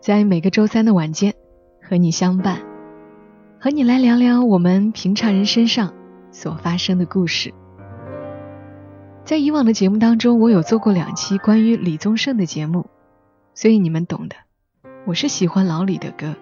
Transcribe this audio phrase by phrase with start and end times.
[0.00, 1.34] 在每个周三的晚间
[1.82, 2.62] 和你相伴，
[3.58, 5.92] 和你来聊聊我们平常人身上
[6.30, 7.52] 所发生的故事。
[9.24, 12.86] 在以往的节目当中，我有做过两期关于李宗盛的节目，
[13.54, 14.36] 所以你们懂的。
[15.04, 16.36] 我是喜欢老李的歌。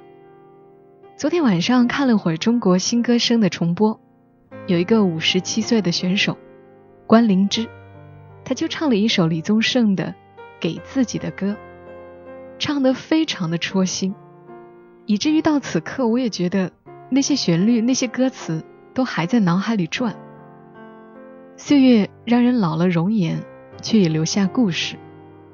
[1.17, 3.99] 昨天晚上看了会儿中国新歌声的重播，
[4.67, 6.37] 有一个五十七岁的选手
[7.07, 7.67] 关灵芝，
[8.45, 10.05] 他就唱了一首李宗盛的
[10.61, 11.53] 《给自己的歌》，
[12.59, 14.15] 唱得非常的戳心，
[15.05, 16.73] 以至于到此刻我也觉得
[17.11, 20.17] 那些旋律、那些歌词都还在脑海里转。
[21.57, 23.43] 岁月让人老了容颜，
[23.83, 24.97] 却也留下故事，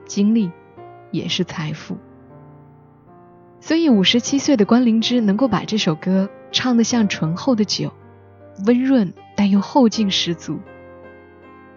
[0.07, 0.51] 经历
[1.11, 1.97] 也是财富。
[3.61, 7.93] 所以，五十七岁的关灵芝能够把这首歌唱得像醇厚的酒，
[8.67, 10.59] 温润但又后劲十足。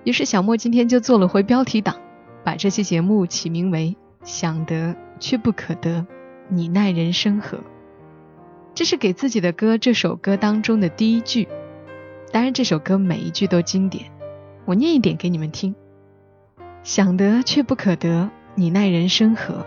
[0.03, 1.95] 于是，小莫今天就做了回标题党，
[2.43, 3.95] 把这期节目起名为
[4.25, 6.05] “想得却不可得，
[6.49, 7.59] 你奈人生何”。
[8.75, 11.47] 这是给自己的歌这首歌当中的第一句。
[12.33, 14.11] 当然，这首歌每一句都经典，
[14.65, 15.73] 我念一点给你们听
[16.83, 19.65] ：“想得却不可得，你奈人生何？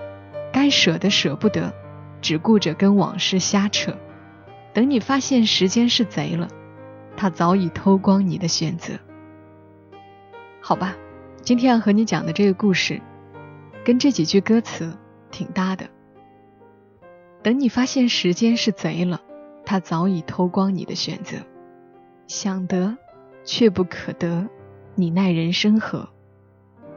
[0.52, 1.72] 该舍的舍不得。”
[2.20, 3.96] 只顾着跟往事瞎扯，
[4.74, 6.48] 等你发现时间是贼了，
[7.16, 8.94] 他早已偷光你的选择。
[10.60, 10.96] 好吧，
[11.42, 13.00] 今天要和你讲的这个故事，
[13.88, 14.98] 跟这几句歌词
[15.30, 15.88] 挺搭的。
[17.42, 19.22] 等你发现时间是贼了，
[19.64, 21.38] 他早已偷光你的选择。
[22.26, 22.98] 想得
[23.44, 24.46] 却不可得，
[24.94, 26.06] 你奈人生何？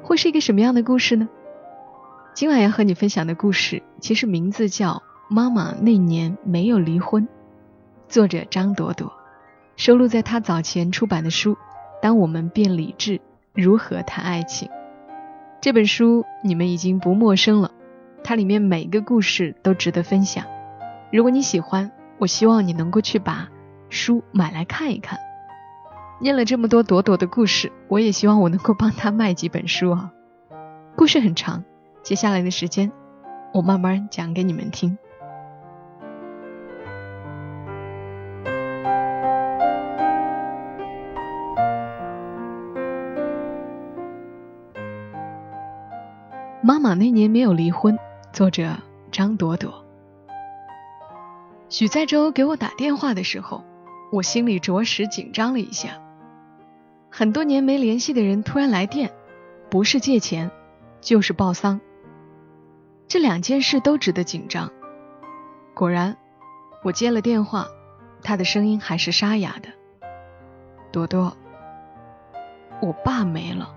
[0.04, 1.30] 会是一个什么样的故事呢？
[2.34, 5.02] 今晚要和你分享的故事，其实名字叫。
[5.30, 7.26] 妈妈那年没有离婚，
[8.10, 9.14] 作者张朵朵，
[9.78, 11.54] 收录在她早前出版的书
[12.02, 13.22] 《当我们变理智，
[13.54, 14.68] 如何谈爱情》
[15.62, 17.70] 这本书，你们已经不陌生了。
[18.24, 20.44] 它里面每个故事都值得分享。
[21.12, 23.48] 如果你喜欢，我希望你能够去把
[23.88, 25.20] 书买来看一看。
[26.20, 30.12] 念了这么多朵朵的故事，我也希望我能够帮他卖几本书啊。
[30.96, 31.64] 故事很长，
[32.02, 32.92] 接下来的时间，
[33.54, 34.98] 我慢慢讲给你们听。
[46.72, 48.00] 妈妈那年没有离婚，
[48.32, 48.78] 作者
[49.12, 49.84] 张朵朵。
[51.68, 53.66] 许在洲给我打电话的时候，
[54.10, 56.02] 我心里着实紧张了一下。
[57.10, 59.12] 很多年没联系的人突然来电，
[59.70, 60.50] 不是借钱，
[61.02, 61.82] 就是报丧，
[63.06, 64.72] 这两件事都值得紧张。
[65.74, 66.16] 果然，
[66.86, 67.68] 我接了电话，
[68.24, 69.68] 他的声音还是沙哑的
[70.90, 71.36] ：“朵朵，
[72.82, 73.76] 我爸没了。”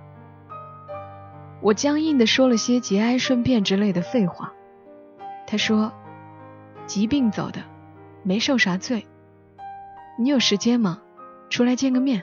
[1.65, 4.53] 我僵硬的说了些节哀顺变之类的废话。
[5.47, 5.91] 他说
[6.85, 7.63] ：“疾病走的，
[8.23, 9.07] 没受啥罪。
[10.19, 11.01] 你有时间吗？
[11.49, 12.23] 出来见个面。”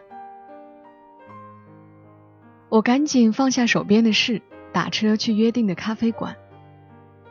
[2.69, 6.35] 我赶紧放下手边的事，打车去约定的咖啡馆。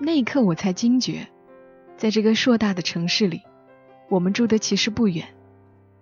[0.00, 1.28] 那一刻，我才惊觉，
[1.96, 3.42] 在这个硕大的城市里，
[4.08, 5.28] 我们住的其实不远，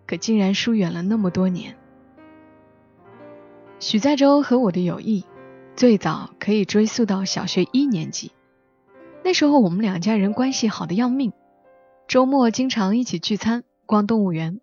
[0.06, 1.76] 可竟然疏远了那么多年。
[3.78, 5.22] 许在洲和我的友谊。
[5.78, 8.32] 最早可以追溯到小学一年级，
[9.22, 11.32] 那时候我们两家人关系好的要命，
[12.08, 14.60] 周末经常一起聚餐、逛动物园。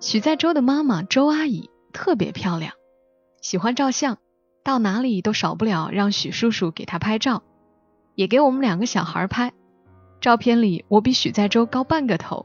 [0.00, 2.74] 许在洲的妈妈周阿姨特别漂亮，
[3.40, 4.18] 喜欢照相，
[4.62, 7.42] 到哪里都少不了让许叔叔给她拍照，
[8.14, 9.54] 也给我们两个小孩拍。
[10.20, 12.44] 照片里我比许在洲高半个头，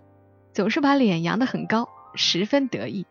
[0.53, 3.05] 总是把脸扬得很高，十分得意。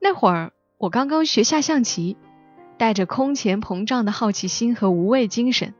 [0.00, 2.16] 那会儿我刚刚学下象棋。
[2.76, 5.74] 带着空前膨胀的好奇心和无畏精神，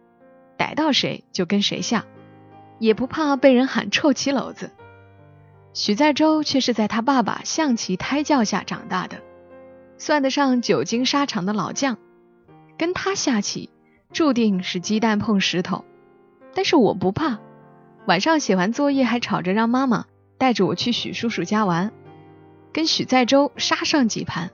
[0.57, 2.05] 逮到谁就跟谁下，
[2.79, 4.71] 也不怕被人喊臭棋篓子。
[5.73, 9.19] 许在洲却是在他爸爸象棋胎教下长大的，
[9.99, 11.99] 算得上久经沙场的老将。
[12.79, 13.71] 跟他下棋，
[14.13, 15.85] 注定是鸡蛋碰石头。
[16.55, 17.39] 但是我不怕，
[18.07, 20.07] 晚上写完作业还吵着让妈妈
[20.39, 21.93] 带着我去许叔叔家玩，
[22.73, 24.51] 跟许在洲杀上几盘。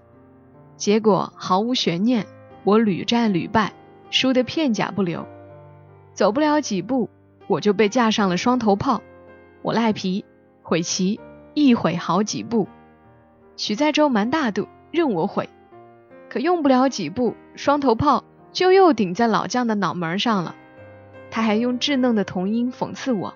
[0.80, 2.26] 结果毫无悬念，
[2.64, 3.74] 我屡战屡败，
[4.10, 5.26] 输得片甲不留。
[6.14, 7.10] 走不了几步，
[7.48, 9.02] 我就被架上了双头炮，
[9.60, 10.24] 我赖皮，
[10.62, 11.20] 毁棋，
[11.52, 12.66] 一毁好几步。
[13.58, 15.50] 许在洲蛮大度，任我毁，
[16.30, 20.54] 可用不了几步，双头炮就又顶在老将的脑门上了。
[21.30, 23.34] 他还用稚嫩的童音讽刺我：“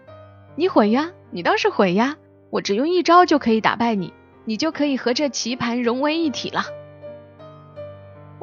[0.57, 2.17] 你毁呀，你倒是毁呀！
[2.49, 4.15] 我只用一招就可以打败你，
[4.47, 6.63] 你就可以和这棋盘融为一体了。”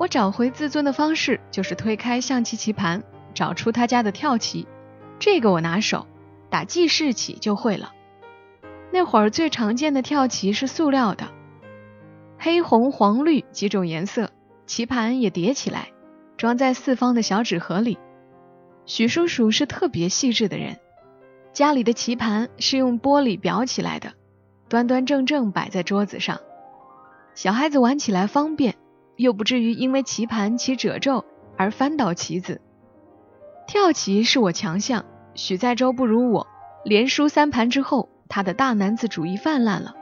[0.02, 3.04] 我找回自尊的方式就是推开象棋棋盘，
[3.36, 4.68] 找出他家的跳棋，
[5.20, 6.08] 这个我拿手，
[6.50, 7.94] 打记事起就会了。
[8.92, 11.28] 那会儿最常见的跳棋是塑料的，
[12.40, 14.32] 黑红黄绿几种颜色，
[14.66, 15.90] 棋盘也叠起来，
[16.36, 18.00] 装在四方的小纸盒里。
[18.88, 20.80] 许叔叔是特别细致的人，
[21.54, 24.14] 家里的棋盘是用玻璃裱起来的，
[24.68, 26.40] 端端正正摆在桌子上，
[27.36, 28.74] 小孩子玩起来方便。
[29.16, 31.26] 又不至于因为棋盘起褶皱
[31.58, 32.62] 而翻倒棋子。
[33.68, 35.06] 跳棋是我强项，
[35.36, 36.48] 许在洲不如我，
[36.84, 39.96] 连输三盘之后，他的大男子主义泛滥了。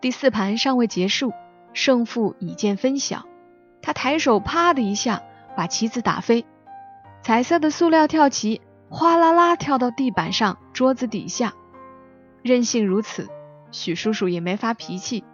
[0.00, 1.32] 第四盘尚未结束，
[1.72, 3.26] 胜负已见分晓，
[3.82, 5.22] 他抬手啪的一下
[5.56, 6.44] 把棋子打飞，
[7.22, 11.54] 彩色的塑料跳棋哗啦啦跳到地板上、桌子底下。
[12.42, 13.28] 任性如此，
[13.70, 15.24] 许叔叔也没发脾气，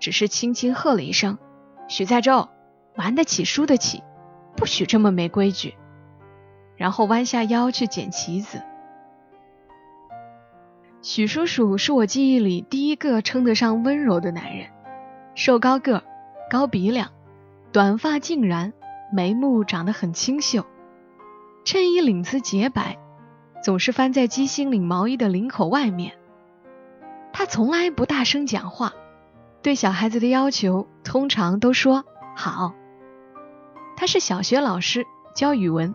[0.00, 1.38] 只是轻轻喝了一声
[1.88, 2.48] ：“许在洲。”
[2.98, 4.02] 玩得起，输得起，
[4.56, 5.74] 不许这么没规矩。
[6.76, 8.60] 然后弯下腰去捡棋子。
[11.00, 14.66] 许叔叔是我记忆里第一个称得上温柔的男人，
[15.36, 16.02] 瘦高个，
[16.50, 17.08] 高鼻梁，
[17.70, 18.72] 短发尽然，
[19.12, 20.66] 眉目长得很清秀，
[21.64, 22.98] 衬衣领子洁白，
[23.62, 26.14] 总是翻在鸡心领毛衣的领口外面。
[27.32, 28.92] 他从来不大声讲话，
[29.62, 32.04] 对小孩子的要求通常都说
[32.34, 32.74] 好。
[34.00, 35.04] 他是小学老师，
[35.34, 35.92] 教语文，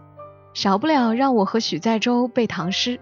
[0.53, 2.99] 少不了让我和许在洲背唐诗，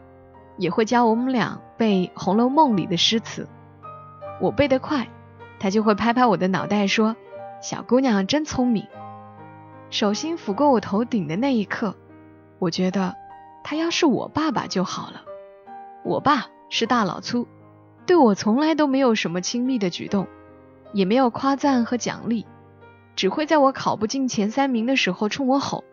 [0.60, 3.50] 也会教我们俩背《红楼梦》里的诗词。
[4.40, 5.08] 我背得快，
[5.60, 7.16] 他就会拍拍我的脑袋说
[7.64, 8.86] ：“小姑娘真聪明。”
[9.90, 11.96] 手心抚过我头顶的那一刻，
[12.60, 13.16] 我觉得
[13.64, 15.24] 他要是我爸爸就好了。
[16.06, 17.48] 我爸是大老粗，
[18.06, 20.28] 对我从来都没有什么亲密的举动，
[20.94, 22.46] 也没有夸赞和奖励。
[23.22, 25.84] 只会在我考不进前三名的时候冲我吼，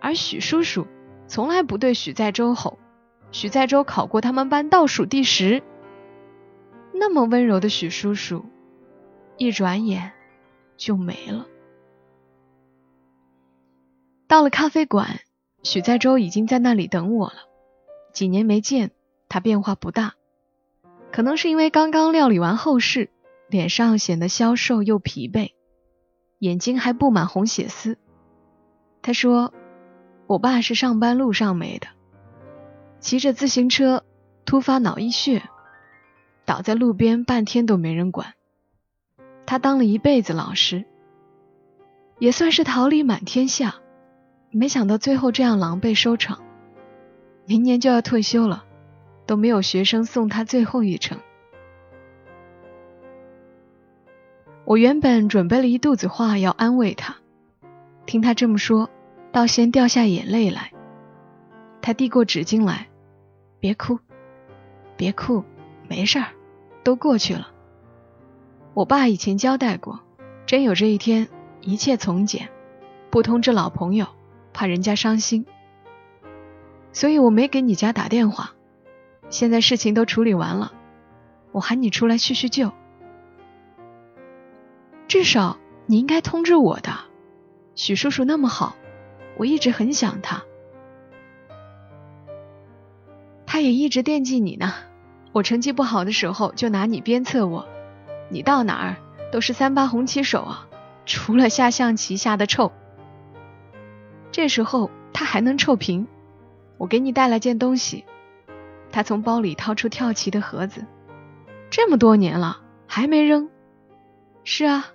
[0.00, 0.86] 而许叔叔
[1.26, 2.78] 从来不对许在洲吼。
[3.32, 5.62] 许在洲考过他们班倒数第十，
[6.94, 8.46] 那么温柔的许叔叔，
[9.36, 10.12] 一转眼
[10.78, 11.46] 就没了。
[14.26, 15.20] 到了咖啡馆，
[15.62, 17.34] 许在洲已经在那里等我了。
[18.14, 18.92] 几年没见，
[19.28, 20.14] 他变化不大，
[21.12, 23.10] 可能是因为刚刚料理完后事，
[23.50, 25.57] 脸上显得消瘦又疲惫。
[26.38, 27.98] 眼睛还布满红血丝。
[29.02, 29.52] 他说
[30.26, 31.88] ：“我爸是上班路上没的，
[33.00, 34.04] 骑着自行车
[34.44, 35.42] 突发脑溢血，
[36.44, 38.34] 倒在路边半天都没人管。
[39.46, 40.84] 他当了一辈子老师，
[42.18, 43.76] 也算是桃李满天下，
[44.50, 46.42] 没想到最后这样狼狈收场。
[47.46, 48.64] 明年就要退休了，
[49.26, 51.18] 都没有学生送他最后一程。”
[54.68, 57.16] 我原本准备了一肚子话要安慰他，
[58.04, 58.90] 听他这么说，
[59.32, 60.72] 倒先掉下眼泪来。
[61.80, 62.86] 他递过纸巾来，
[63.60, 63.98] 别哭，
[64.94, 65.42] 别哭，
[65.88, 66.26] 没事儿，
[66.84, 67.48] 都过去了。
[68.74, 70.00] 我爸以前交代过，
[70.44, 71.28] 真有这一天，
[71.62, 72.50] 一切从简，
[73.08, 74.06] 不通知老朋友，
[74.52, 75.46] 怕人家伤心，
[76.92, 78.52] 所以我没给你家打电话。
[79.30, 80.74] 现在事情都处理完了，
[81.52, 82.70] 我喊你出来叙叙旧。
[85.08, 86.92] 至少你应该通知我的，
[87.74, 88.76] 许叔叔那么好，
[89.38, 90.42] 我一直很想他，
[93.46, 94.74] 他也一直惦记你呢。
[95.32, 97.66] 我成绩不好的时候就拿你鞭策我，
[98.28, 98.96] 你到哪儿
[99.32, 100.68] 都是三八红旗手啊，
[101.06, 102.70] 除了下象棋下的臭。
[104.30, 106.06] 这时候他还能臭贫，
[106.76, 108.04] 我给你带来件东西。
[108.92, 110.84] 他从包里掏出跳棋的盒子，
[111.70, 113.48] 这么多年了还没扔。
[114.44, 114.88] 是啊。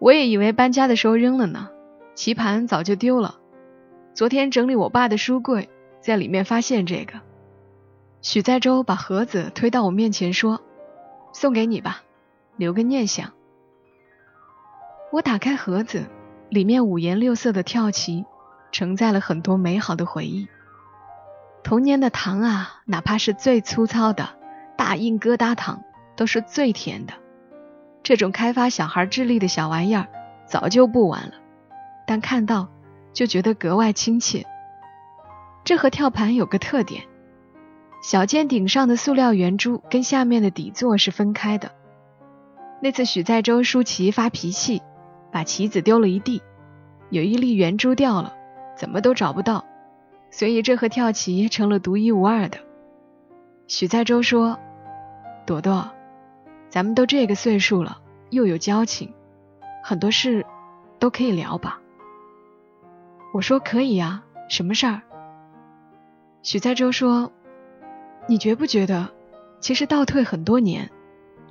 [0.00, 1.68] 我也以为搬家的时候扔了呢，
[2.14, 3.38] 棋盘早就丢了。
[4.14, 5.68] 昨天整理我爸的书柜，
[6.00, 7.20] 在里面发现这个。
[8.22, 10.62] 许在洲把盒子推到我面前说
[11.34, 12.02] ：“送给你吧，
[12.56, 13.32] 留个念想。”
[15.12, 16.06] 我打开盒子，
[16.48, 18.24] 里面五颜六色的跳棋，
[18.72, 20.48] 承载了很多美好的回忆。
[21.62, 24.30] 童年的糖啊，哪怕是最粗糙的
[24.78, 25.82] 大硬疙瘩糖，
[26.16, 27.12] 都是最甜的。
[28.02, 30.06] 这种开发小孩智力的小玩意儿
[30.46, 31.34] 早就不玩了，
[32.06, 32.68] 但看到
[33.12, 34.46] 就觉得格外亲切。
[35.64, 37.04] 这盒跳盘有个特点，
[38.02, 41.70] 小尖顶上的塑料圆珠跟下面的底座是分开的。
[42.80, 44.80] 那次许在洲舒淇发脾气，
[45.30, 46.42] 把棋子丢了一地，
[47.10, 48.34] 有一粒圆珠掉了，
[48.74, 49.66] 怎么都找不到，
[50.30, 52.58] 所以这盒跳棋成了独一无二的。
[53.68, 54.58] 许在洲说
[55.46, 55.90] ：“朵朵，
[56.70, 58.00] 咱们都这个岁数了，
[58.30, 59.12] 又有交情，
[59.84, 60.46] 很多事
[60.98, 61.80] 都可以聊吧。”
[63.34, 65.02] 我说：“可以呀，什么事儿？”
[66.42, 67.32] 许在洲说
[68.26, 69.10] ：“你觉不觉得，
[69.60, 70.90] 其实倒退很多年，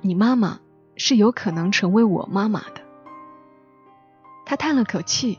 [0.00, 0.58] 你妈妈
[0.96, 2.80] 是有可能成为我妈妈的？”
[4.46, 5.38] 他叹了口气：“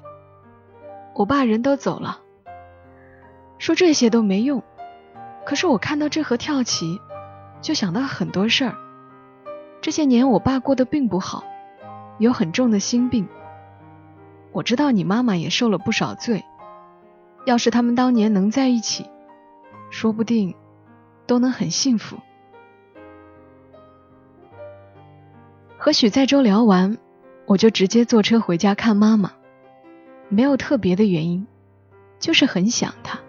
[1.16, 2.22] 我爸人都走了，
[3.58, 4.64] 说这些都没用。
[5.44, 7.02] 可是我看到这盒跳棋，
[7.62, 8.78] 就想到很多事儿。
[9.82, 11.44] 这些年我爸过得并不好，
[12.20, 13.28] 有很重的心病。
[14.52, 16.46] 我知道你妈妈也受了不少罪。
[17.46, 19.06] 要是他们当年能在一起。”
[19.92, 20.56] 说不定
[21.28, 22.18] 都能很幸福。
[25.78, 26.98] 和许在周聊完，
[27.46, 29.34] 我就直接坐车回家看妈妈，
[30.30, 31.46] 没有特别的原因，
[32.20, 33.20] 就是很想她。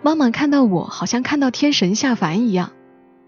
[0.00, 2.72] 妈妈看到我，好像看到天神下凡一样，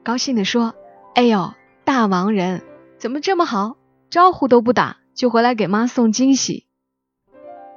[0.03, 0.75] 高兴的说
[1.19, 1.53] ：“哎呦，
[1.85, 2.63] 大忙人，
[2.97, 3.77] 怎么这么好？
[4.09, 6.69] 招呼都不打就回来给妈送惊喜。”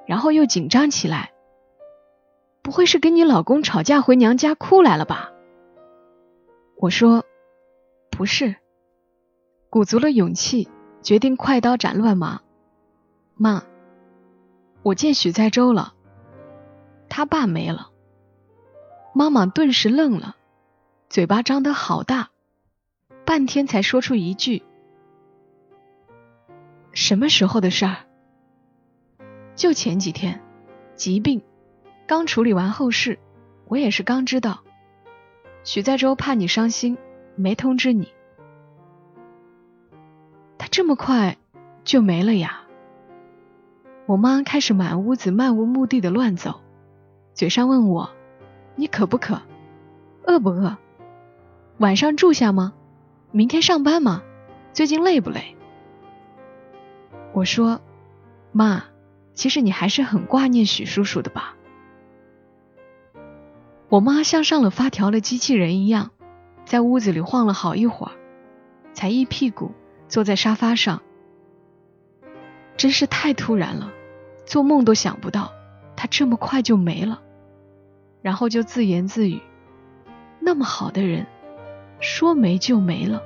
[0.06, 1.32] 然后又紧张起来。
[2.62, 5.32] 不会是跟你老公吵架回娘家哭来了吧？
[6.78, 7.26] 我说
[8.12, 8.58] 不是，
[9.72, 10.70] 鼓足了勇气，
[11.02, 12.42] 决定快刀斩乱麻。
[13.34, 13.64] 妈，
[14.84, 15.96] 我见许在周了，
[17.10, 17.90] 他爸没了。
[19.16, 20.36] 妈妈顿时愣了，
[21.10, 22.30] 嘴巴张得好大，
[23.32, 24.62] 半天才说出一句
[26.92, 27.96] ：“什么时候的事儿？”
[29.56, 30.42] 就前几天，
[30.96, 31.42] 疾病。
[32.06, 33.20] 刚处理完后事，
[33.68, 34.64] 我也是刚知道。
[35.64, 36.98] 许在洲怕你伤心，
[37.38, 38.12] 没通知你。
[40.58, 41.38] 他这么快
[41.86, 42.64] 就没了呀？
[44.08, 46.60] 我妈开始满屋子漫无目的的乱走，
[47.34, 48.12] 嘴上问我
[48.76, 49.42] ：“你渴不渴？
[50.24, 50.78] 饿不饿？
[51.78, 52.74] 晚上住下吗？
[53.32, 54.24] 明天上班吗？
[54.74, 55.56] 最近累不累？”
[57.34, 57.82] 我说
[58.52, 58.84] ：“妈，
[59.34, 61.56] 其实你还是很挂念许叔叔的吧？”
[63.88, 66.12] 我妈像上了发条的机器人一样，
[66.66, 68.12] 在屋子里晃了好一会儿，
[68.94, 69.72] 才一屁股
[70.08, 71.02] 坐在沙发上。
[72.78, 73.92] 真是太突然了，
[74.46, 75.52] 做梦都想不到
[75.96, 77.22] 他这么快就没了。
[78.22, 79.42] 然后就自言自语
[80.40, 81.26] ：“那么好的人，
[82.02, 83.24] 说没就没了。”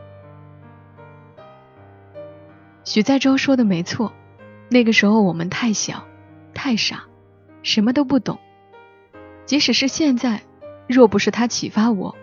[2.86, 4.13] 许在洲说的没错，
[4.70, 6.05] 那个时候我们太小、
[6.53, 7.05] 太傻，
[7.63, 8.38] 什么都不懂。
[9.46, 10.41] 即使是现在。
[10.88, 12.15] 若不是他启发我，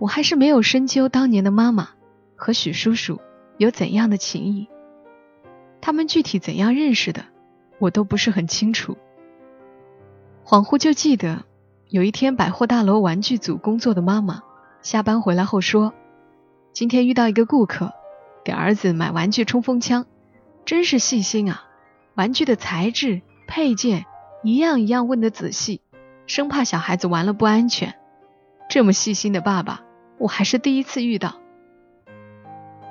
[0.00, 1.90] 我还是没有深究当年的妈妈
[2.34, 3.20] 和许叔叔
[3.58, 4.66] 有怎样的情谊。
[5.80, 7.26] 他们具体怎样认识的，
[7.78, 8.98] 我都不是很清楚。
[10.44, 11.44] 恍惚就记得
[11.88, 14.42] 有一天百货大楼玩具组工作的妈妈
[14.86, 15.92] 下班回来后说
[16.72, 17.92] ：“今天遇到一个顾客，
[18.44, 20.06] 给儿子买玩具冲锋枪，
[20.64, 21.64] 真是细心啊！
[22.14, 24.06] 玩具的材质、配件
[24.44, 25.80] 一样一样问的仔细。”
[26.28, 27.96] 生怕小孩子玩了不安全，
[28.70, 29.80] 这么细心的爸爸，
[30.18, 31.40] 我还是第一次遇到。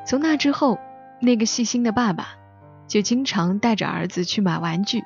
[0.06, 0.78] 从那之后，
[1.22, 2.36] 那个细心的爸爸
[2.88, 5.06] 就经常带着儿子去买玩具，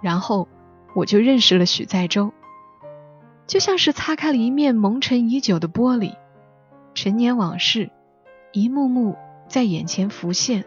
[0.00, 0.48] 然后
[0.94, 2.32] 我就认识了许在洲，
[3.46, 6.14] 就像是擦开了一面蒙尘已久的玻璃，
[6.94, 7.90] 陈年往事
[8.52, 9.16] 一幕幕
[9.48, 10.64] 在眼前浮现，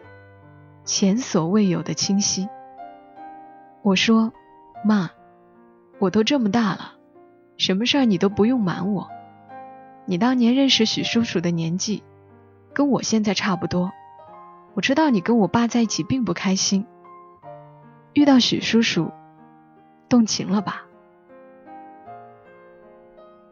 [0.84, 2.48] 前所未有的清晰。
[3.82, 4.32] 我说
[4.84, 5.10] ：“妈，
[5.98, 6.94] 我都这么大了。”
[7.58, 9.08] 什么事儿你都不用瞒我。
[10.04, 12.02] 你当年认识许叔叔的年纪，
[12.74, 13.92] 跟我现在差不多。
[14.74, 16.86] 我知道你跟我爸在一起并不开心，
[18.12, 19.10] 遇到许叔叔，
[20.08, 20.82] 动情了吧？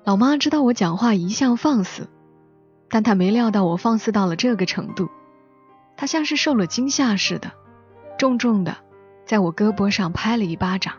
[0.04, 2.11] 老妈知道我讲话一向放肆，
[2.88, 5.09] 但他没料到我放肆到了这个程度。
[5.97, 7.53] 他像是受了惊吓似的，
[8.19, 8.76] 重重的
[9.25, 10.95] 在我胳膊上拍了一巴掌：“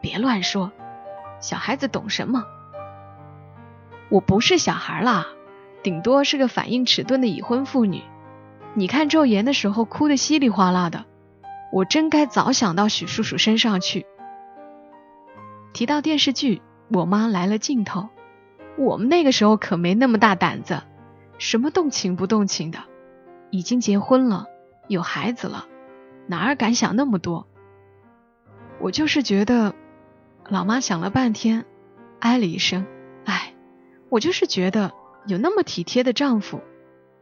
[0.00, 0.72] 别乱说。”
[1.40, 2.44] 小孩子懂什么？
[4.08, 5.26] 我不是小孩啦，
[5.82, 8.02] 顶多是个反应迟钝的已婚妇女。
[8.74, 11.04] 你看昼颜的时候哭得稀里哗啦的，
[11.72, 14.06] 我真该早想到许叔叔身上去。
[15.72, 18.08] 提到电视剧，我妈来了劲头。
[18.78, 20.82] 我们那个时候可没那么大胆子，
[21.38, 22.84] 什么动情不动情的，
[23.50, 24.46] 已经结婚了，
[24.88, 25.66] 有孩子了，
[26.26, 27.46] 哪儿敢想那么多？
[28.80, 29.74] 我就是觉得。
[30.48, 31.66] 老妈想了半天，
[32.20, 32.86] 唉了一声
[33.26, 33.52] ：“哎，
[34.08, 34.92] 我就是觉得
[35.26, 36.60] 有那么体贴的丈夫，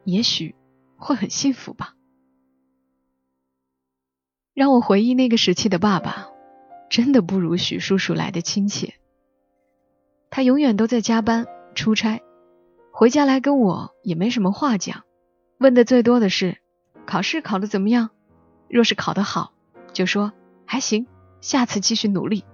[0.04, 0.54] 也许
[0.98, 1.94] 会很幸福吧。
[4.52, 6.28] 让我回忆那个时期的爸爸，
[6.90, 8.92] 真的不如许叔叔来的亲切。
[10.28, 12.20] 他永远都在加班出差，
[12.96, 15.02] 回家来跟我也没什么话讲，
[15.58, 16.58] 问的最多的是
[17.04, 18.10] 考试考得怎么样。
[18.68, 19.52] 若是考得好，
[19.92, 20.32] 就说
[20.64, 21.08] 还行，
[21.40, 22.44] 下次继续努力；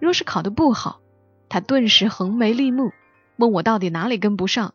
[0.00, 1.00] 若是考得不好，
[1.48, 2.90] 他顿时横眉立目，
[3.36, 4.74] 问我到底哪里跟不上。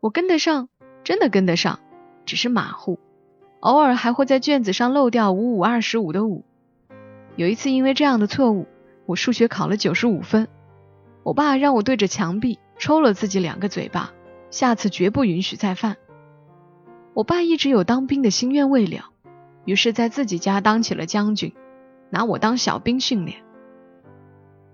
[0.00, 0.68] 我跟得上，
[1.04, 1.78] 真的跟得上，
[2.26, 2.98] 只是马虎。
[3.60, 6.44] 偶尔还会在卷子上漏掉五五二十五的五。
[7.36, 8.66] 有一次因为这样的错误，
[9.06, 10.48] 我数学考了九十五分。
[11.22, 14.12] 我爸让我对着墙壁抽了自己两个嘴巴，
[14.54, 15.96] 下次绝不允许再犯。
[17.12, 19.10] 我爸一直有当兵的心愿未了，
[19.64, 21.52] 于是在自己家当起了将军，
[22.08, 23.42] 拿我当小兵训练。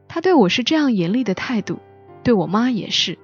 [0.07, 1.79] 他对我是这样严厉的态度，
[2.23, 3.19] 对我妈也是。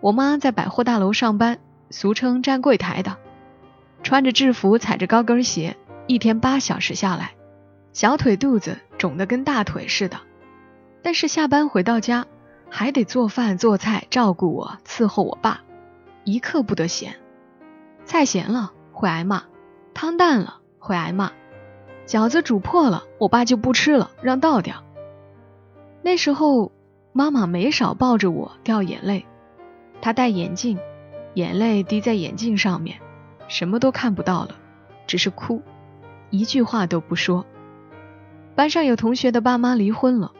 [0.00, 1.58] 我妈在百货大楼上班，
[1.90, 3.18] 俗称站柜台的。
[4.02, 5.76] 穿着制服，踩着高跟鞋，
[6.06, 7.32] 一天八小时下来，
[7.92, 10.20] 小腿肚子肿得跟大腿似的。
[11.02, 12.26] 但是下班回到家，
[12.70, 15.60] 还得做饭做菜，照顾我，伺候我爸，
[16.24, 17.16] 一刻不得闲。
[18.04, 19.42] 菜咸了会挨骂，
[19.92, 21.32] 汤淡了会挨骂，
[22.06, 24.82] 饺子煮破了，我爸就不吃了，让倒掉。
[26.02, 26.72] 那时候
[27.12, 29.26] 妈妈没少抱着我掉眼泪，
[30.00, 30.78] 她戴眼镜，
[31.34, 32.98] 眼泪滴在眼镜上面。
[33.48, 34.54] 什么都看不到了，
[35.08, 35.60] 只是哭，
[36.30, 37.44] 一句话都不说。
[38.54, 40.32] 班上有同学的爸妈离婚了，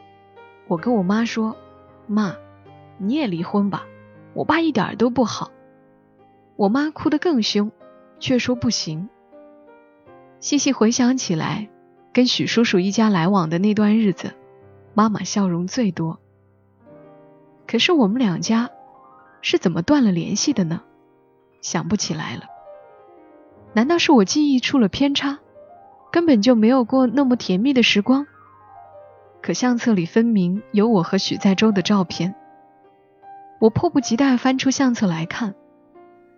[0.67, 1.55] 我跟我妈说
[2.11, 2.35] ：“妈，
[2.97, 3.85] 你也离婚吧，
[4.33, 5.51] 我爸一点都不好。”
[6.57, 7.71] 我妈哭得更凶，
[8.19, 9.09] 却说不行。
[10.39, 11.69] 细细回想起来，
[12.13, 14.33] 跟许叔叔一家来往的那段日子，
[14.93, 16.19] 妈妈笑容最多。
[17.65, 18.69] 可是我们两家
[19.41, 20.83] 是怎么断了联系的呢？
[21.61, 22.43] 想不起来了。
[23.73, 25.39] 难道是我记忆出了偏差，
[26.11, 28.27] 根本就没有过那么甜蜜的时光？
[29.41, 32.35] 可相册里分明有我和许在洲的照片。
[33.59, 35.55] 我迫不及待翻出相册来看，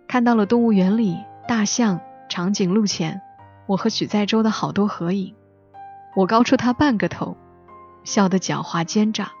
[0.08, 3.20] 看到了动物园里大象、长颈鹿前
[3.66, 5.34] 我和许在洲的好多合影。
[6.16, 7.36] 我高出他半个头，
[8.04, 9.32] 笑得狡猾奸诈。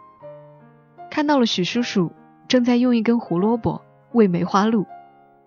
[1.10, 2.12] 看到了许叔叔
[2.48, 4.86] 正在用一根胡萝卜喂梅花鹿，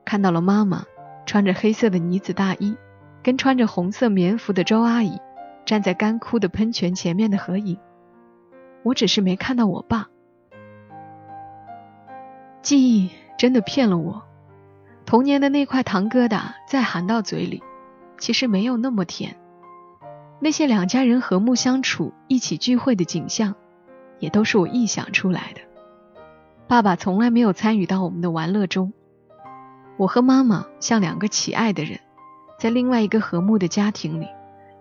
[0.05, 0.83] 看到了妈妈。
[1.25, 2.77] 穿着黑色的呢子大衣，
[3.21, 5.19] 跟穿着红色棉服的周阿姨
[5.65, 7.77] 站在干枯的喷泉前面的合影。
[8.87, 10.07] 我只是没看到我爸。
[12.61, 14.23] 记忆真的骗了我，
[15.05, 17.61] 童年的那块糖疙瘩再含到嘴里，
[18.17, 19.35] 其实没有那么甜。
[20.39, 23.55] 那些两家人和睦相处、一起聚会的景象，
[24.19, 25.61] 也都是我臆想出来的。
[26.67, 28.93] 爸爸从来没有参与到我们的玩乐中。
[29.97, 31.99] 我和妈妈像两个乞爱的人，
[32.57, 34.27] 在另外一个和睦的家庭里，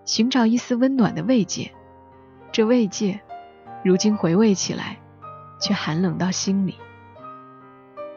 [0.05, 1.73] 寻找一丝温暖的慰藉。
[2.53, 3.21] 这慰藉，
[3.85, 4.99] 如今回味起来，
[5.61, 6.77] 却寒冷到心里。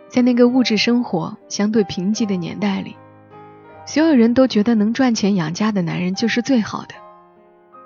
[0.07, 2.97] 在那个物质生活相对贫瘠的年代里，
[3.85, 6.95] 所有人都觉得能赚钱养家的男人就是最好的，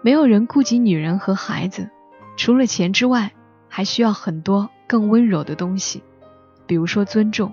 [0.01, 1.89] 没有人顾及女人和孩子。
[2.37, 3.31] 除了钱之外，
[3.67, 6.01] 还需要很多更温柔的东西，
[6.65, 7.51] 比如说尊重，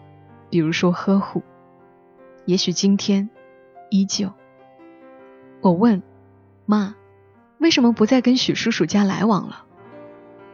[0.49, 1.43] 比如说呵护。
[2.47, 3.29] 也许今天
[3.91, 4.33] 依旧。
[5.61, 6.03] 我问
[6.65, 6.95] 妈
[7.59, 9.65] ：“为什么不再跟许叔叔家来往了？”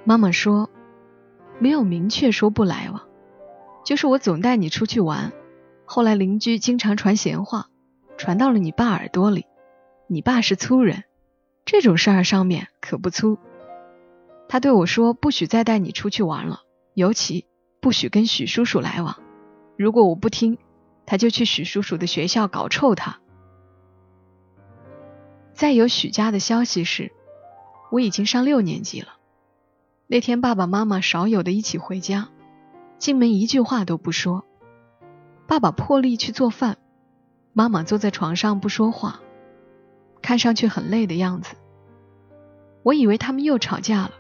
[0.09, 0.71] 妈妈说
[1.59, 3.03] ：“没有明确说不来往，
[3.85, 5.33] 就是我总带你出去玩。
[5.85, 7.67] 后来邻居经常传闲话，
[8.17, 9.47] 传到了你爸耳朵里。
[10.07, 11.03] 你爸是粗人，
[11.65, 13.37] 这种事儿上面可不粗。
[14.49, 16.61] 他对我说：不许再带你出去玩了，
[16.95, 17.45] 尤其
[17.81, 19.17] 不许跟许叔叔来往。
[19.77, 20.57] 如果我不听。”
[21.09, 23.21] 他就去许叔叔的学校搞臭他。
[25.55, 27.13] 再有许家的消息是，
[27.93, 29.16] 我已经上六年级了。
[30.09, 32.29] 那天爸爸妈妈少有的一起回家，
[32.97, 34.45] 进门一句话都不说。
[35.49, 36.77] 爸爸破例去做饭，
[37.53, 39.21] 妈妈坐在床上不说话，
[40.23, 41.57] 看上去很累的样子。
[42.85, 44.13] 我以为他们又吵架了。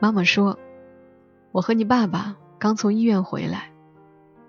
[0.00, 0.58] 妈妈说
[1.50, 3.70] ：“我和你爸爸刚从医院回来，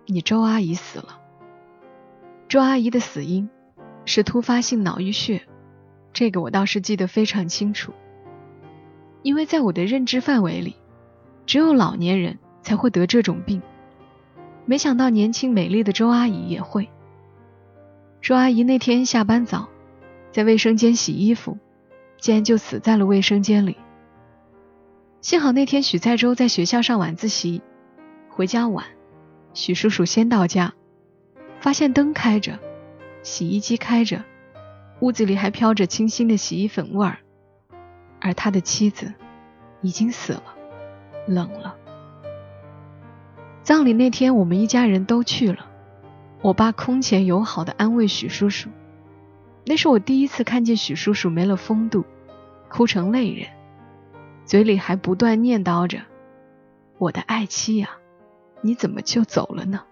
[0.06, 1.22] 你周阿姨死了。”
[2.50, 3.50] 周阿姨的死因
[4.04, 5.48] 是突发性脑溢血，
[6.12, 7.94] 这个我倒是记得非常清楚。
[9.22, 10.76] 因为在我的认知范围里，
[11.46, 13.62] 只有老年人才会得这种病。
[14.66, 16.90] 没想到年轻美丽的周阿姨也会。
[18.22, 19.70] 周阿姨那天下班早，
[20.32, 21.58] 在卫生间洗衣服，
[22.20, 23.78] 竟然就死在了卫生间里。
[25.22, 27.62] 幸好那天许在周在学校上晚自习，
[28.30, 28.86] 回家晚，
[29.54, 30.74] 许叔叔先到家，
[31.60, 32.60] 发现灯开着，
[33.24, 34.24] 洗衣机开着，
[35.00, 37.20] 屋子里还飘着清新的洗衣粉味儿，
[38.20, 39.14] 而他的妻子
[39.82, 40.44] 已经死了，
[41.28, 41.76] 冷了。
[43.64, 45.68] 葬礼那天，我们一家人都去了，
[46.42, 48.70] 我爸空前友好的安慰许叔叔，
[49.66, 52.06] 那是我第一次看见许叔叔没了风度，
[52.70, 53.50] 哭成泪人，
[54.46, 56.00] 嘴里还不断念叨着
[56.98, 57.90] ：“我的爱妻呀。”
[58.62, 59.84] 你怎么就走了呢？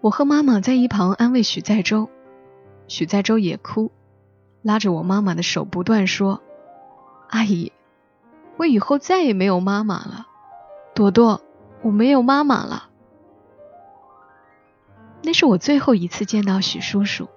[0.00, 2.08] 我和妈妈在一旁安慰许在洲，
[2.88, 3.92] 许在洲也哭，
[4.64, 6.40] 拉着我妈妈的手不断说
[7.28, 7.70] ：“阿姨，
[8.56, 10.26] 我以后再也没有妈妈了，
[10.94, 11.42] 朵朵，
[11.82, 12.88] 我没有妈妈了。”
[15.22, 17.28] 那是我最后一次见到许叔叔，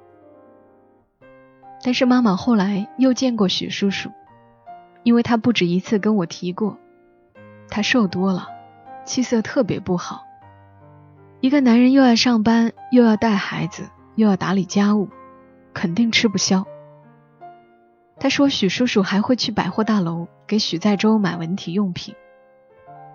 [1.84, 4.10] 但是妈妈后来又见过许叔叔，
[5.04, 6.78] 因为他不止一次跟我提过。
[7.68, 8.48] 他瘦多了，
[9.04, 10.24] 气色特别不好。
[11.42, 15.10] 一个男人又要上班，又要带孩子，又要打理家务，
[15.74, 16.66] 肯定吃不消。
[18.20, 22.16] 他说许叔叔还会去百货大楼给许在洲买文体用品，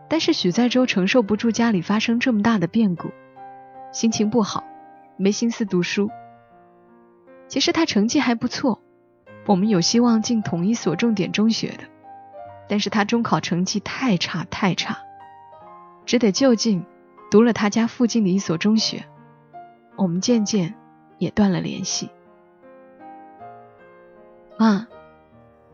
[0.09, 3.11] 但是许在洲承受不住家里发生这么大的变故，
[3.93, 4.63] 心情不好，
[5.17, 6.11] 没心思读书。
[7.49, 8.81] 其实他成绩还不错，
[9.47, 11.85] 我们有希望进同一所重点中学的。
[12.69, 15.01] 但是他中考成绩太差太差，
[16.07, 16.87] 只得就近
[17.31, 19.05] 读了他家附近的一所中学。
[19.97, 20.75] 我们渐渐
[21.19, 22.09] 也断了联系。
[24.63, 24.87] 妈，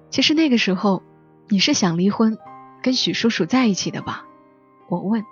[0.08, 1.02] 其实那个时候
[1.48, 2.38] 你是想离婚，
[2.82, 4.24] 跟许叔叔在一起的吧？
[4.88, 5.22] 我问。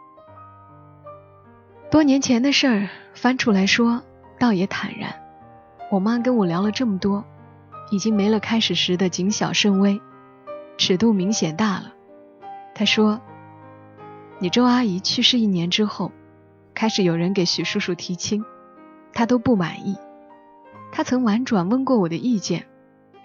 [1.90, 4.03] 多年前的事儿翻出来说，
[4.38, 5.11] 倒也坦然。
[5.90, 7.25] 我妈跟我聊了这么多，
[7.90, 9.99] 已经没了开始时的谨小慎微。
[10.77, 11.95] 尺度明显大了，
[12.75, 13.23] 她说
[14.38, 16.12] ：“你周阿姨去世一年之后，
[16.75, 18.45] 开始有人给许叔叔提亲，
[19.14, 19.97] 他都不满意。
[20.92, 22.66] 他曾婉转问过我的意见，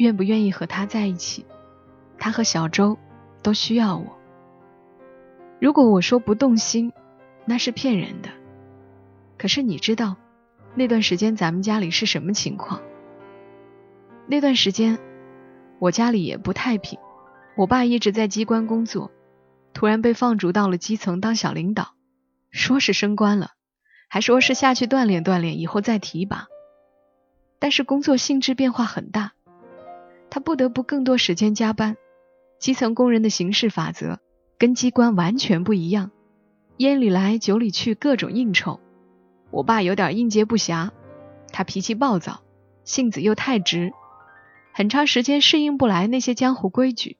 [0.01, 1.45] 愿不愿意和他在一起。
[2.17, 2.97] 他和小周
[3.41, 4.17] 都需要我。
[5.59, 6.91] 如果我说不动心，
[7.45, 8.29] 那是骗人的。
[9.37, 10.17] 可是你知道，
[10.75, 12.81] 那段时间咱们家里是什么情况？
[14.27, 14.99] 那段时间，
[15.79, 16.99] 我家里也不太平。”
[17.57, 19.11] 我爸一直在机关工作，
[19.73, 21.95] 突然被放逐到了基层当小领导，
[22.49, 23.51] 说是升官了，
[24.07, 26.47] 还说是下去锻炼锻炼，以后再提拔。
[27.59, 29.33] 但是工作性质变化很大，
[30.31, 31.97] 他不得不更多时间加班。
[32.57, 34.19] 基层工人的行事法则
[34.57, 36.11] 跟机关完全不一样，
[36.77, 38.79] 烟里来酒里去，各种应酬。
[39.49, 40.91] 我爸有点应接不暇，
[41.51, 42.41] 他脾气暴躁，
[42.85, 43.91] 性子又太直，
[44.73, 47.17] 很长时间适应不来那些江湖规矩。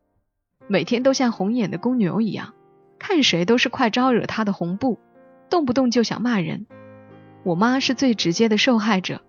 [0.67, 2.53] 每天都像红眼的公牛一样，
[2.97, 4.99] 看谁都是快招惹他的红布，
[5.49, 6.65] 动不动就想骂人。
[7.43, 9.21] 我妈是最直接的受害者，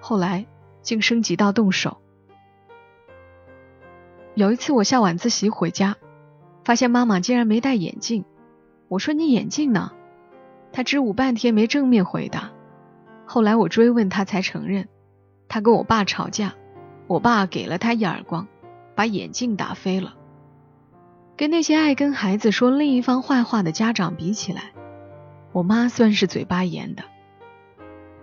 [0.00, 0.44] 后来
[0.82, 2.02] 竟升级到动手。
[4.34, 5.96] 有一次我下晚自习回家，
[6.64, 8.24] 发现妈妈竟然没戴眼镜。
[8.88, 9.92] 我说：“你眼镜呢？”
[10.72, 12.50] 她支吾半天没正面回答。
[13.26, 14.88] 后来我追问她，才承认，
[15.46, 16.54] 她跟我爸吵架，
[17.06, 18.48] 我爸给了她一耳光，
[18.96, 20.16] 把眼镜打飞了。
[21.36, 24.72] 跟那些爱跟孩子说另一方坏话的家长比起来，
[25.52, 27.04] 我妈算是嘴巴严的。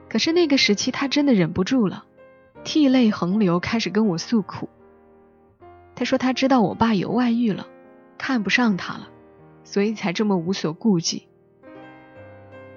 [0.10, 2.04] 可是那个时期，她真的忍不住了，
[2.66, 4.68] 涕泪横流，开始跟我诉苦。
[6.02, 7.68] 他说他知道我爸有外遇了，
[8.18, 9.10] 看不上他了，
[9.64, 11.28] 所以才这么无所顾忌。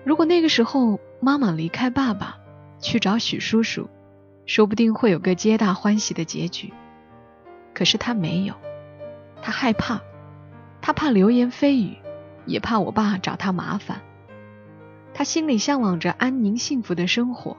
[0.04, 2.36] 如果那个时候妈妈离开爸爸，
[2.80, 3.88] 去找许叔叔，
[4.44, 6.74] 说不定会有个皆大欢喜的结局。
[7.72, 8.56] 可是他没有，
[9.40, 10.02] 他害怕。
[10.82, 11.96] 他怕流言蜚语，
[12.44, 14.02] 也怕我爸找他麻烦。
[15.14, 17.56] 他心里向往着安宁幸福的生活，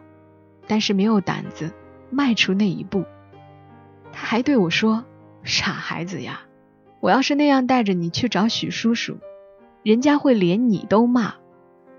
[0.68, 1.74] 但是没有胆子
[2.12, 3.04] 迈出那一步。
[4.14, 5.04] 他还对我说
[5.46, 6.42] ：“傻孩子呀，
[7.00, 9.18] 我要是那样带着你去找许叔叔，
[9.84, 11.36] 人家会连你都骂，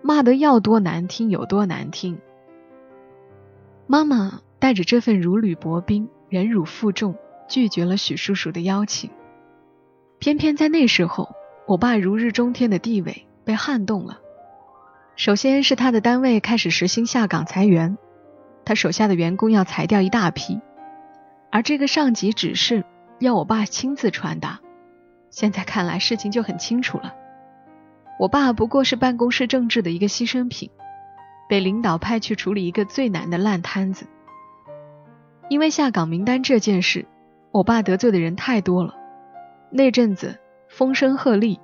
[0.03, 2.19] 骂得要多难听有多难听。”
[3.87, 7.15] 妈妈带着这份如履薄冰、忍辱负重，
[7.47, 9.11] 拒绝了许叔叔的邀请。
[10.19, 14.19] 偏偏在那时候，我爸如日中天的地位被撼动了。
[15.15, 17.97] 首先是他的单位开始实行下岗裁员，
[18.65, 20.61] 他手下的员工要裁掉一大批，
[21.53, 22.85] 而这个上级指示
[23.19, 24.61] 要我爸亲自传达。
[25.31, 27.15] 现在看来，事情就很清楚了。
[28.19, 30.71] 我爸不过是办公室政治的一个牺牲品，
[31.49, 34.07] 被领导派去处理一个最难的烂摊子。
[35.49, 37.07] 因为下岗名单这件事，
[37.53, 38.95] 我爸得罪的人太多了。
[39.71, 41.59] 那阵子风声鹤唳，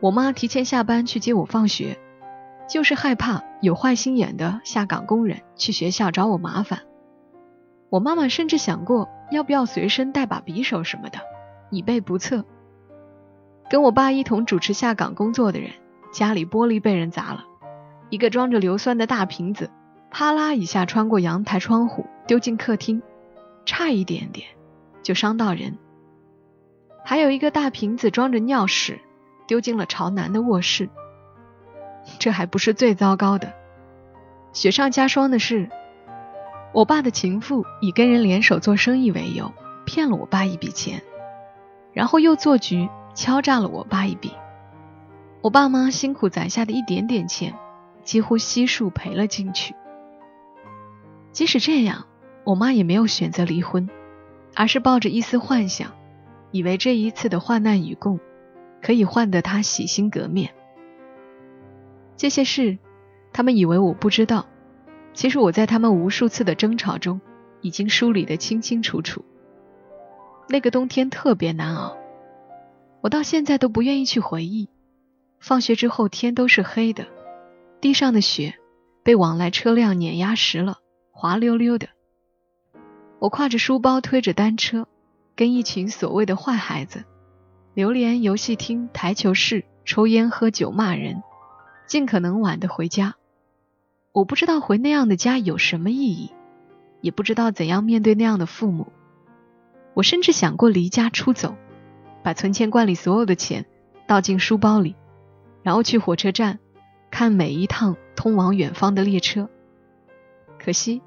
[0.00, 1.98] 我妈提前下班去接我放学，
[2.68, 6.80] 就是害怕有坏心眼的下岗工人去学校找我麻烦。
[7.90, 11.18] 我妈妈甚至想过要不要随身带把匕首什么的，
[11.70, 12.46] 以备不测。
[13.68, 15.72] 跟我爸一同主持下岗工作的人，
[16.12, 17.44] 家里玻璃被人砸了，
[18.08, 19.70] 一个装着硫酸的大瓶子，
[20.10, 23.02] 啪啦一下穿过阳台窗户丢进客厅，
[23.66, 24.46] 差一点点
[25.02, 25.76] 就伤到人。
[27.04, 29.00] 还有一个大瓶子装着尿屎。
[29.46, 30.88] 丢进了朝南的卧室。
[32.18, 33.52] 这还不是最糟糕的，
[34.54, 35.68] 雪上加霜的是，
[36.74, 39.54] 我爸的情妇以跟人联手做生意为由，
[39.86, 41.00] 骗了我爸一笔钱，
[41.92, 44.32] 然后又做局敲诈了我爸一笔。
[45.40, 47.54] 我爸妈辛苦攒下的一点点钱，
[48.02, 49.72] 几乎悉数赔了进去。
[51.30, 52.06] 即使这样，
[52.42, 53.88] 我妈也没有选择离婚，
[54.56, 55.92] 而是抱着一丝幻想，
[56.50, 58.18] 以为这一次的患难与共。
[58.82, 60.52] 可以换得他洗心革面。
[62.18, 62.76] 这些事，
[63.32, 64.44] 他们以为我不知道，
[65.14, 67.20] 其实我在他们无数次的争吵中，
[67.62, 69.24] 已经梳理得清清楚楚。
[70.48, 71.96] 那个冬天特别难熬，
[73.00, 74.68] 我到现在都不愿意去回忆。
[75.40, 77.06] 放学之后天都是黑的，
[77.80, 78.54] 地上的雪
[79.02, 80.78] 被往来车辆碾压实了，
[81.12, 81.88] 滑溜溜的。
[83.20, 84.86] 我挎着书包，推着单车，
[85.36, 87.04] 跟一群所谓的坏孩子。
[87.72, 91.22] 流连游戏厅、台球室，抽烟喝酒骂人，
[91.86, 93.14] 尽可能晚的回家。
[94.14, 96.30] 我不知道回那样的家有什么意义，
[97.00, 98.86] 也不知道怎样面对那样的父母。
[99.92, 101.56] 我甚至想过离家出走，
[102.22, 103.66] 把存钱罐里所有的钱
[104.06, 104.94] 倒进书包里，
[105.64, 106.60] 然后去火车站
[107.10, 109.50] 看每一趟通往远方的列车。
[110.60, 111.02] 可惜，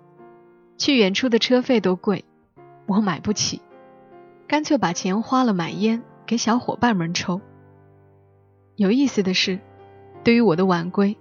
[0.77, 2.25] 去远处的车费都贵，
[2.87, 3.61] 我买不起，
[4.49, 6.03] 干脆把钱花了买烟。
[6.25, 7.39] 给小伙伴们抽。
[8.75, 9.61] 有意思的是，
[10.25, 11.17] 对于我的晚归，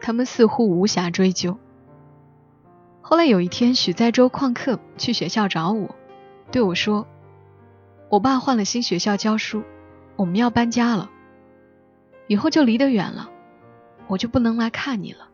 [0.00, 1.58] 他们似乎无暇追究。
[3.00, 5.94] 后来有一天，许在州旷课去学校找我，
[6.50, 7.06] 对我说
[8.08, 9.62] ：“我爸换了新学校教书，
[10.16, 11.10] 我们要搬家了，
[12.28, 13.30] 以后就离得远了，
[14.06, 15.28] 我就不能来看你了。”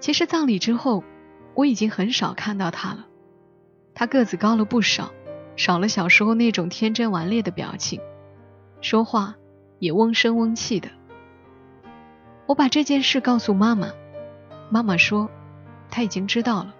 [0.00, 1.04] 其实葬礼之后，
[1.54, 3.06] 我已经很少看到他了，
[3.94, 5.12] 他个子高了不少。
[5.54, 8.00] 少了小时候那种天真顽劣的表情，
[8.80, 9.36] 说话
[9.78, 10.88] 也嗡声嗡气的。
[12.46, 13.92] 我把这件事告诉妈妈，
[14.70, 15.30] 妈妈说
[15.90, 16.74] 她已经知道了。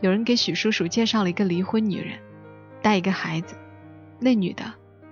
[0.00, 2.18] 有人给许叔叔介绍了一个离婚女人，
[2.82, 3.56] 带一个孩子，
[4.18, 4.64] 那女的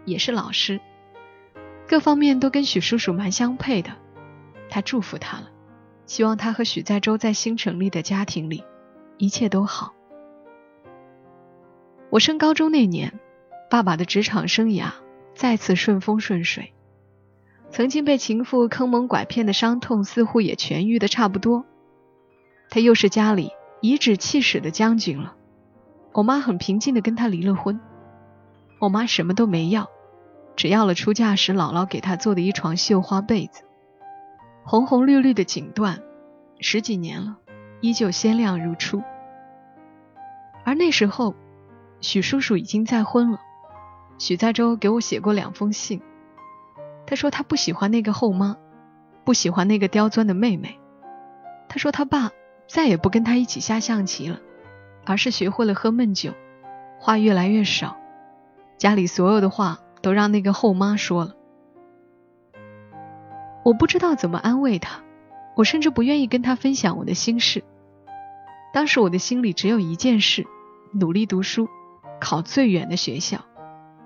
[0.04, 0.80] 也是老师，
[1.88, 3.90] 各方面都跟许叔叔蛮相配的。
[4.68, 5.48] 他祝福他了，
[6.06, 8.64] 希望他和许在洲在新成立的家庭里
[9.16, 9.94] 一切都好。
[12.10, 13.20] 我升高中那年，
[13.70, 14.92] 爸爸的职场生涯
[15.34, 16.72] 再次顺风顺水，
[17.70, 21.64] 曾经被情妇坑蒙拐骗的伤痛似乎也痊愈的差不多。
[22.68, 25.34] 他又是家里颐指气使的将军了。
[26.12, 27.80] 我妈很平静的跟他离了婚。
[28.80, 29.88] 我妈什么都没要，
[30.56, 33.62] 只要了出嫁时姥姥给她做的一床绣花被子，
[34.64, 35.98] 红红绿绿的锦缎，
[36.58, 37.36] 十几年了，
[37.80, 39.02] 依旧鲜亮如初。
[40.64, 41.34] 而那时候。
[42.02, 43.38] 许叔叔已经再婚了。
[44.16, 46.00] 许在洲给我写过两封信，
[47.10, 48.56] 他说他不喜欢那个后妈，
[49.24, 50.78] 不喜欢那个刁钻的妹妹。
[51.68, 52.30] 他说他爸
[52.68, 54.38] 再也不跟他一起下象棋了，
[55.04, 56.32] 而是学会了喝闷酒，
[57.00, 57.96] 话越来越少，
[58.78, 61.34] 家里所有的话都让那个后妈说了。
[63.64, 65.02] 我不知道怎么安慰他，
[65.56, 67.64] 我甚至不愿意跟他分享我的心事。
[68.72, 70.46] 当时我的心里只有一件事：
[70.92, 71.68] 努力读书。
[72.20, 73.40] 考最远的学校，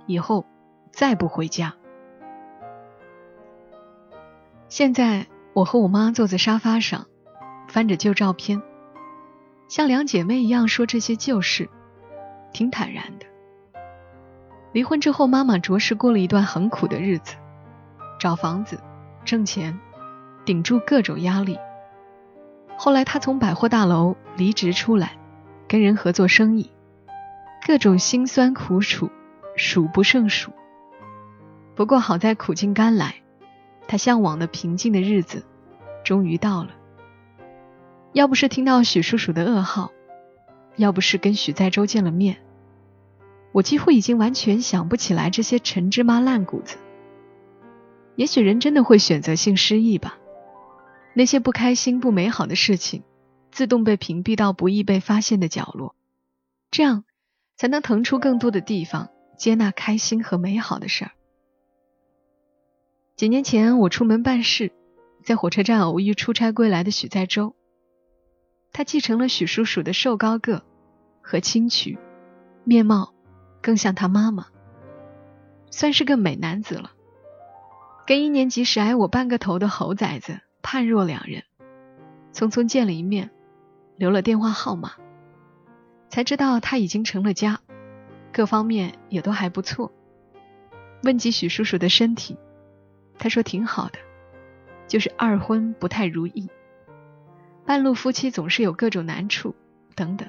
[0.06, 0.46] 以后
[0.90, 1.74] 再不回家。
[4.68, 7.06] 现在我和我妈坐在沙发上，
[7.68, 8.60] 翻着旧照片，
[9.68, 11.68] 像两姐妹一样说这些旧事，
[12.52, 13.26] 挺坦然的。
[14.72, 17.36] 离婚之后，妈妈着实过了一段很苦的日子，
[18.18, 18.80] 找房子、
[19.24, 19.78] 挣钱，
[20.44, 21.58] 顶住各种压力。
[22.76, 25.16] 后来她从百货大楼离职出来，
[25.68, 26.70] 跟人合作生意。
[27.64, 29.08] 各种辛酸苦楚，
[29.56, 30.50] 数不胜数。
[31.76, 33.14] 不过好在苦尽甘来，
[33.86, 35.44] 他向往的平静的日子
[36.04, 36.70] 终于到了。
[38.12, 39.92] 要不是听到许叔叔的噩耗，
[40.76, 42.36] 要不是跟许在周见了面，
[43.52, 46.76] 我几乎已经完全想不起来这些陈芝麻烂谷子。
[48.16, 50.18] 也许人真的会选择性失忆吧，
[51.14, 53.02] 那些不开心、不美好的事情，
[53.50, 55.94] 自动被屏蔽到不易被发现的角落，
[56.70, 57.04] 这样。
[57.56, 61.12] 才能腾出更多的地方接纳开心和美好的事儿。
[63.16, 64.72] 几年前我出门办事，
[65.22, 67.54] 在火车站偶遇出差归来的许在洲。
[68.72, 70.64] 他继承了许叔叔的瘦高个
[71.22, 71.96] 和清曲，
[72.64, 73.14] 面貌
[73.62, 74.46] 更像他妈妈，
[75.70, 76.90] 算是个美男子了。
[78.04, 81.44] 跟一年级时矮我半个头的猴崽子判若两人。
[82.32, 83.30] 匆匆见了一面，
[83.96, 84.94] 留了电话号码，
[86.08, 87.60] 才知道他已经成了家，
[88.32, 89.92] 各方面也都还不错。
[91.04, 92.36] 问及许叔叔的身体，
[93.18, 93.98] 他说挺好的，
[94.86, 96.48] 就是二婚不太如意，
[97.64, 99.54] 半路夫妻总是有各种难处
[99.94, 100.28] 等等。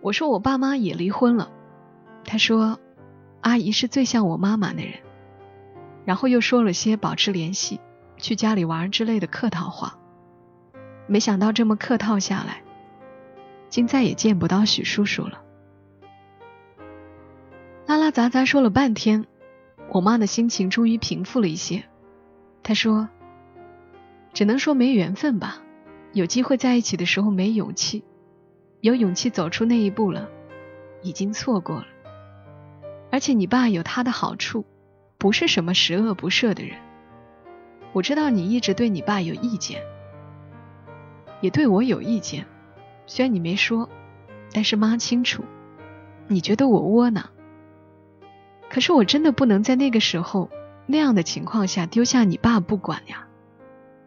[0.00, 1.50] 我说我爸妈也离婚了，
[2.24, 2.78] 他说
[3.40, 4.94] 阿姨是最像我妈妈的人，
[6.04, 7.80] 然后又说了些保持联系、
[8.16, 9.98] 去家里玩之类的客套话。
[11.06, 12.62] 没想到这么客套下来，
[13.68, 15.42] 竟再也见不到许叔叔了。
[17.86, 19.24] 拉拉杂杂说了半天，
[19.90, 21.84] 我妈的心情终于平复了一些。
[22.62, 23.08] 她说
[24.34, 25.62] ：“只能说没缘分吧，
[26.12, 28.04] 有机会在一起的时候没勇气，
[28.80, 30.28] 有勇气走出那一步了，
[31.02, 31.86] 已经错过了。
[33.10, 34.66] 而且你爸有他的好处，
[35.16, 36.76] 不是什么十恶不赦的人。
[37.94, 39.82] 我知道你一直对你爸有意见。”
[41.40, 42.44] 也对我有意见，
[43.06, 43.88] 虽然你没说，
[44.52, 45.44] 但是妈清楚，
[46.26, 47.30] 你觉得我窝囊。
[48.70, 50.50] 可是我真的不能在那个时候
[50.86, 53.26] 那样的情况下丢下你爸不管呀。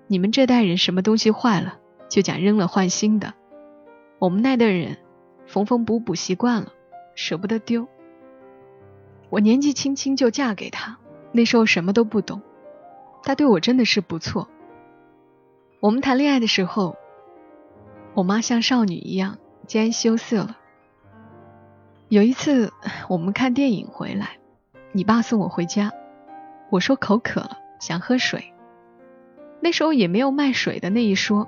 [0.07, 3.33] 你们这代人什么东西坏了就讲扔了换新的，
[4.19, 4.97] 我们那代人
[5.47, 6.73] 缝缝补补习惯了，
[7.15, 7.87] 舍不得丢。
[9.29, 10.97] 我年纪轻轻就嫁给他，
[11.31, 12.41] 那时候什么都不懂，
[13.23, 14.47] 他对我真的是不错。
[15.79, 16.95] 我们谈恋爱的时候。
[18.13, 20.57] 我妈像少女一样竟然羞涩了。
[22.09, 22.73] 有一次
[23.07, 24.37] 我们看电影回来，
[24.93, 25.91] 你爸送我回家，
[26.69, 28.53] 我说口渴了，想喝水。
[29.61, 31.47] 那时候也没有卖水的那一说，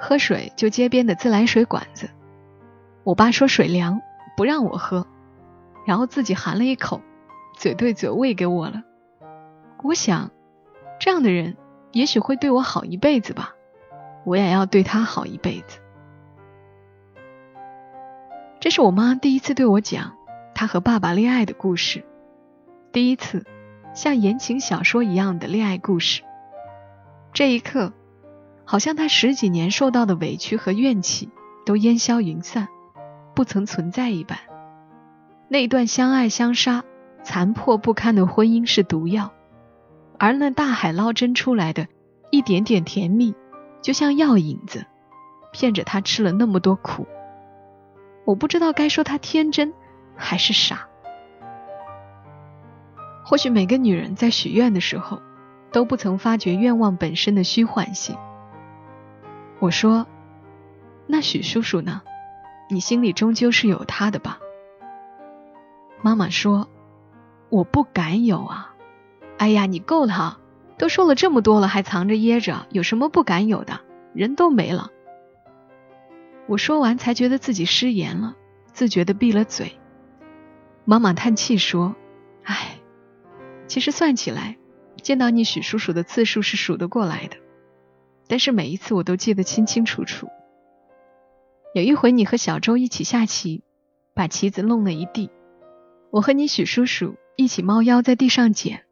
[0.00, 2.10] 喝水就街边的自来水管子。
[3.04, 4.00] 我爸说水凉，
[4.36, 5.06] 不让我喝，
[5.86, 7.00] 然后自己含了一口，
[7.56, 8.82] 嘴对嘴喂给我了。
[9.82, 10.30] 我想，
[10.98, 11.56] 这样的人
[11.92, 13.54] 也许会对我好一辈子吧。
[14.24, 15.78] 我也要对他好一辈子。
[18.60, 20.16] 这是我妈第一次对我讲
[20.54, 22.04] 她和爸爸恋爱的故事，
[22.92, 23.46] 第一次
[23.94, 26.22] 像言情小说一样的恋爱故事。
[27.32, 27.94] 这一刻，
[28.66, 31.30] 好像他十几年受到的委屈和怨气
[31.64, 32.68] 都烟消云散，
[33.34, 34.38] 不曾存在一般。
[35.48, 36.84] 那段相爱相杀、
[37.22, 39.32] 残破不堪的婚姻是毒药，
[40.18, 41.86] 而那大海捞针出来的
[42.30, 43.34] 一点点甜蜜。
[43.80, 44.84] 就像药引子，
[45.50, 47.06] 骗着他吃了那么多苦。
[48.26, 49.72] 我不知道该说他天真
[50.14, 50.88] 还是傻。
[53.24, 55.22] 或许每个女人在许愿的时候，
[55.70, 58.16] 都不曾发觉愿望本身的虚幻性。
[59.58, 60.06] 我说
[61.06, 62.02] ：“那许叔叔呢？
[62.68, 64.38] 你心里终究是有他的吧？”
[66.02, 66.68] 妈妈说
[67.48, 68.74] ：“我不敢有啊！
[69.38, 70.38] 哎呀，你够了。”
[70.78, 73.80] 都说了这么多了，还藏着掖着，有什么不敢有的？
[74.14, 74.90] 人都没了。
[76.48, 78.34] 我说完，才觉得自己失言了，
[78.72, 79.78] 自觉的闭了嘴。
[80.84, 81.94] 妈妈叹气说
[82.42, 82.78] ：“唉，
[83.72, 84.58] 其实算起来，
[85.00, 87.38] 见到你许叔叔的次数是数得过来的，
[88.28, 90.28] 但是每一次我都记得清清楚楚。
[91.74, 93.62] 有一回，你和小周一起下棋，
[94.12, 95.30] 把棋子弄了一地，
[96.10, 98.84] 我和你许叔叔一起猫腰在地上捡。”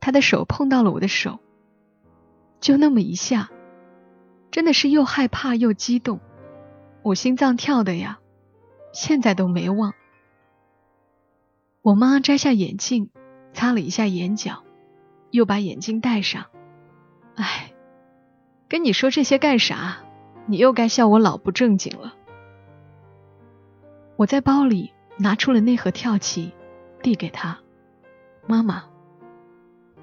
[0.00, 1.38] 他的手碰到了我的手，
[2.62, 3.50] 就那么一下，
[4.50, 6.18] 真的是又害怕又激动，
[7.02, 8.20] 我心脏跳的呀，
[8.94, 9.92] 现在都没忘。
[11.82, 13.10] 我妈摘下眼镜，
[13.52, 14.62] 擦了一下眼角，
[15.30, 16.46] 又把眼镜戴上。
[17.36, 17.72] 哎，
[18.68, 19.98] 跟你说这些干啥？
[20.46, 22.14] 你又该笑我老不正经了。
[24.16, 26.52] 我在包里拿出了那盒跳棋，
[27.02, 27.58] 递给他，
[28.46, 28.84] 妈妈。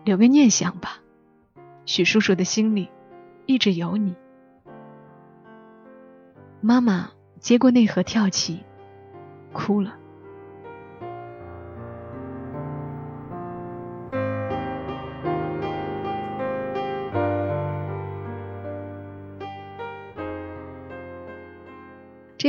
[0.05, 0.99] 留个念想吧，
[1.85, 2.89] 许叔叔的心里
[3.45, 4.15] 一直有你。
[6.61, 8.63] 妈妈接过那盒跳棋，
[9.51, 9.97] 哭了。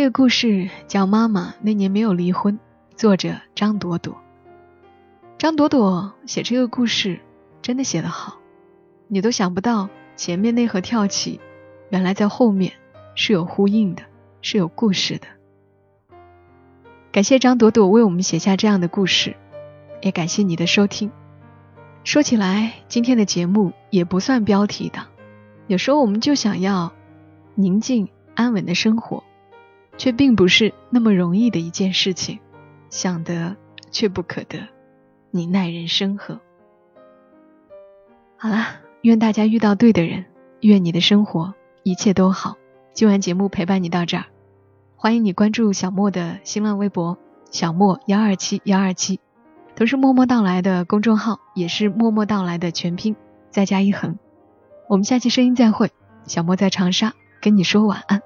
[0.01, 2.59] 这个故事叫《妈妈那年没有离婚》，
[2.97, 4.17] 作者张朵朵。
[5.37, 7.21] 张朵朵写这个故事。
[7.61, 8.39] 真的写得好，
[9.09, 11.39] 你都想不到前面那盒跳棋，
[11.91, 12.73] 原来在后面
[13.15, 14.03] 是有呼应的，
[14.41, 15.27] 是有故事的。
[17.13, 19.37] 感谢张朵朵为我们写下这样的故事，
[20.01, 21.13] 也感谢你的收听。
[22.05, 25.09] 说起来，今天的节目也不算标题党。
[25.67, 26.91] 有时候我们就想要
[27.55, 29.23] 宁静安稳的生活，
[30.01, 32.39] 却并不是那么容易的一件事情。
[32.89, 33.55] 想得
[33.91, 34.67] 却不可得，
[35.31, 36.41] 你耐人生何？
[38.39, 40.25] 好啦，愿大家遇到对的人，
[40.63, 42.57] 愿你的生活一切都好。
[42.95, 44.25] 今晚节目陪伴你到这儿，
[44.97, 47.19] 欢迎你关注小莫的新浪微博
[47.51, 49.21] 小莫幺二七幺二七，
[49.77, 53.17] 同时默默到来的公众号也是默默到来的全拼
[53.51, 54.19] 再加一横。
[54.89, 55.91] 我们下期声音再会，
[56.25, 58.23] 小莫在长沙跟你说晚安。